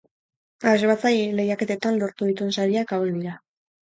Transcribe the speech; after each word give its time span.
Abesbatza-lehiaketetan 0.69 2.01
lortu 2.03 2.29
dituen 2.31 2.57
sariak 2.61 2.95
hauek 2.97 3.15
dira. 3.21 3.37